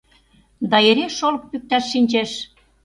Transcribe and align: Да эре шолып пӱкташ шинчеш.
Да 0.69 0.77
эре 0.89 1.05
шолып 1.17 1.43
пӱкташ 1.49 1.83
шинчеш. 1.91 2.31